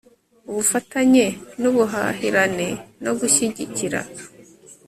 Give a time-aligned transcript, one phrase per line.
[0.49, 1.25] ubufatanye
[1.61, 2.69] n'ubuhahirane
[3.03, 3.99] no gushyigikira